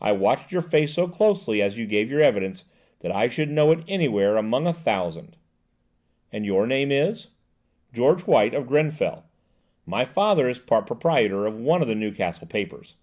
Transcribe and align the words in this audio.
I 0.00 0.12
watched 0.12 0.50
your 0.50 0.62
face 0.62 0.94
so 0.94 1.06
closely 1.08 1.60
as 1.60 1.76
you 1.76 1.84
gave 1.84 2.10
your 2.10 2.22
evidence 2.22 2.64
that 3.00 3.12
I 3.14 3.28
should 3.28 3.50
know 3.50 3.70
it 3.70 3.84
anywhere, 3.86 4.38
among 4.38 4.66
a 4.66 4.72
thousand." 4.72 5.36
"And 6.32 6.46
your 6.46 6.66
name 6.66 6.90
is—?" 6.90 7.28
"George 7.92 8.22
White, 8.26 8.54
of 8.54 8.66
Grenfell. 8.66 9.26
My 9.84 10.06
father 10.06 10.48
is 10.48 10.58
part 10.58 10.86
proprietor 10.86 11.44
of 11.44 11.60
one 11.60 11.82
of 11.82 11.88
the 11.88 11.94
Newcastle 11.94 12.46
papers. 12.46 12.96